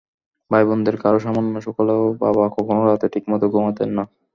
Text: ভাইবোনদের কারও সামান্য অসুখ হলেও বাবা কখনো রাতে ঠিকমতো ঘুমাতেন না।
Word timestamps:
ভাইবোনদের 0.51 0.95
কারও 0.97 1.19
সামান্য 1.19 1.53
অসুখ 1.57 1.75
হলেও 1.79 2.03
বাবা 2.21 2.43
কখনো 2.55 2.81
রাতে 2.83 3.07
ঠিকমতো 3.13 3.45
ঘুমাতেন 3.53 3.89
না। 3.97 4.03